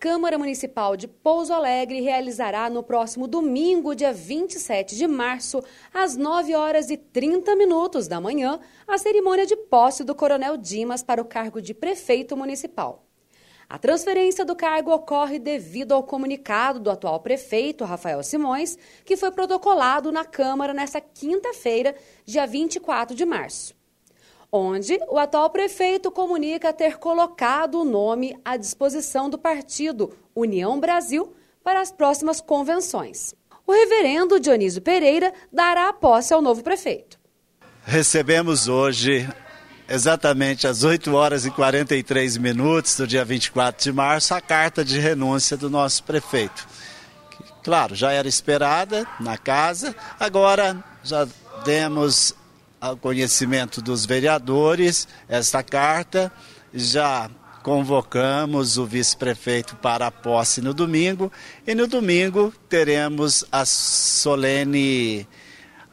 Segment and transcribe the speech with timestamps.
[0.00, 6.54] Câmara Municipal de Pouso Alegre realizará no próximo domingo, dia 27 de março, às 9
[6.54, 8.58] horas e 30 minutos da manhã,
[8.88, 13.04] a cerimônia de posse do Coronel Dimas para o cargo de prefeito municipal.
[13.68, 19.30] A transferência do cargo ocorre devido ao comunicado do atual prefeito, Rafael Simões, que foi
[19.30, 21.94] protocolado na Câmara nesta quinta-feira,
[22.24, 23.78] dia 24 de março
[24.52, 31.32] onde o atual prefeito comunica ter colocado o nome à disposição do partido União Brasil
[31.62, 33.34] para as próximas convenções.
[33.66, 37.18] O reverendo Dionísio Pereira dará posse ao novo prefeito.
[37.84, 39.28] Recebemos hoje,
[39.88, 44.98] exatamente às 8 horas e 43 minutos do dia 24 de março, a carta de
[44.98, 46.66] renúncia do nosso prefeito.
[47.62, 51.28] Claro, já era esperada na casa, agora já
[51.64, 52.34] demos
[52.80, 56.32] ao conhecimento dos vereadores esta carta.
[56.72, 57.30] Já
[57.62, 61.30] convocamos o vice-prefeito para a posse no domingo
[61.66, 65.26] e no domingo teremos a solene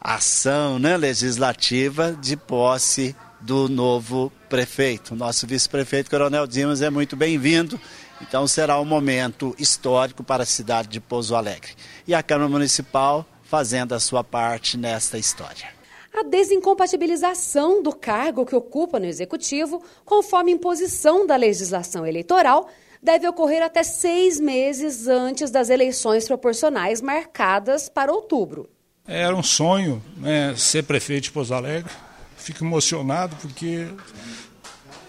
[0.00, 5.14] ação né, legislativa de posse do novo prefeito.
[5.14, 7.78] Nosso vice-prefeito Coronel Dimas é muito bem-vindo.
[8.20, 11.72] Então será um momento histórico para a cidade de Pouso Alegre.
[12.06, 15.77] E a Câmara Municipal fazendo a sua parte nesta história
[16.12, 22.68] a desincompatibilização do cargo que ocupa no Executivo, conforme imposição da legislação eleitoral,
[23.02, 28.68] deve ocorrer até seis meses antes das eleições proporcionais marcadas para outubro.
[29.06, 31.90] Era um sonho né, ser prefeito de Pouso Alegre.
[32.36, 33.86] Fico emocionado porque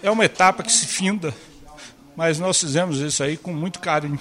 [0.02, 1.34] é uma etapa que se finda,
[2.16, 4.18] mas nós fizemos isso aí com muito carinho.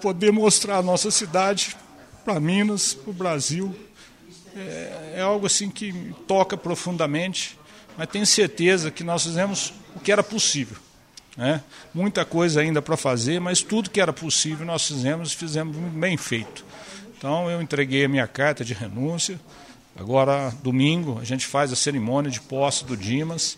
[0.00, 1.76] Poder mostrar a nossa cidade
[2.24, 3.74] para Minas, para o Brasil,
[4.56, 7.58] é, é algo assim que me toca profundamente,
[7.96, 10.76] mas tenho certeza que nós fizemos o que era possível.
[11.36, 11.60] Né?
[11.92, 16.16] Muita coisa ainda para fazer, mas tudo que era possível nós fizemos e fizemos bem
[16.16, 16.64] feito.
[17.16, 19.40] Então eu entreguei a minha carta de renúncia.
[19.96, 23.56] Agora, domingo, a gente faz a cerimônia de posse do Dimas,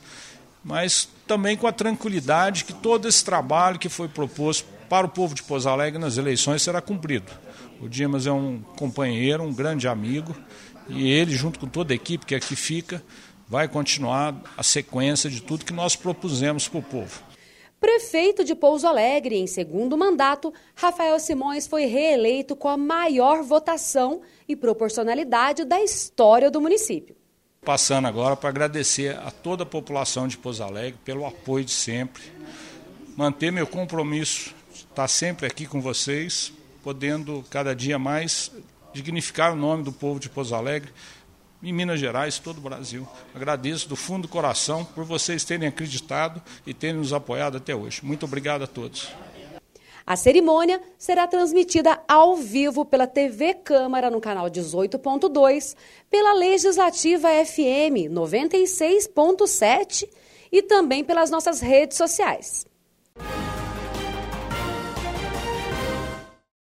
[0.62, 5.34] mas também com a tranquilidade que todo esse trabalho que foi proposto para o povo
[5.34, 7.31] de Pouso Alegre nas eleições será cumprido.
[7.81, 10.34] O Dimas é um companheiro, um grande amigo,
[10.88, 13.03] e ele, junto com toda a equipe que aqui fica,
[13.48, 17.22] vai continuar a sequência de tudo que nós propusemos para o povo.
[17.78, 24.22] Prefeito de Pouso Alegre, em segundo mandato, Rafael Simões foi reeleito com a maior votação
[24.48, 27.15] e proporcionalidade da história do município.
[27.62, 32.22] Passando agora para agradecer a toda a população de Pouso Alegre pelo apoio de sempre,
[33.16, 36.53] manter meu compromisso, estar sempre aqui com vocês,
[36.86, 38.52] podendo cada dia mais
[38.94, 40.92] dignificar o nome do povo de Pouso Alegre,
[41.60, 43.08] em Minas Gerais, todo o Brasil.
[43.34, 48.04] Agradeço do fundo do coração por vocês terem acreditado e terem nos apoiado até hoje.
[48.04, 49.08] Muito obrigado a todos.
[50.06, 55.74] A cerimônia será transmitida ao vivo pela TV Câmara no canal 18.2,
[56.08, 60.08] pela Legislativa FM 96.7
[60.53, 62.64] e também pelas nossas redes sociais.